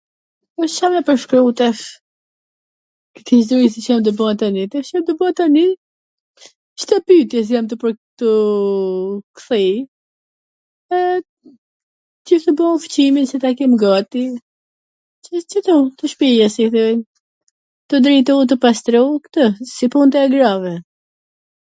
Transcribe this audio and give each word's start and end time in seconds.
tash, 0.61 0.75
Ca 0.79 0.87
me 0.93 0.99
pwrshkru 1.07 1.39
tash, 1.59 1.81
ke 3.25 3.35
zw 3.47 3.55
njw 3.63 3.81
send 3.87 4.05
me 4.09 4.13
ba 4.21 4.27
tani, 4.41 4.63
me 4.95 5.11
ba 5.19 5.27
tani, 5.39 5.63
Cdo 6.83 6.95
pytje 7.09 7.39
se 7.49 7.55
jam 7.57 7.67
tu 7.73 7.77
kthii, 9.37 9.77
eee, 10.95 11.17
qysh 12.31 12.49
e 12.51 12.57
bo 12.61 12.65
ushqimin 12.77 13.27
si 13.33 13.37
ta 13.43 13.49
kem 13.59 13.73
gati, 13.83 14.23
Ca 15.27 15.39
Ca 15.49 15.59
do 15.67 15.83
shpia 16.13 16.47
qi 16.55 16.65
tw..., 16.77 17.03
tu 17.93 18.01
drejtu 18.07 18.33
e 18.47 18.49
tu 18.53 18.57
pastru, 18.65 19.03
kto, 19.27 19.43
si 19.75 19.85
punt 19.97 20.13
e 20.23 20.29
grave 20.33 20.73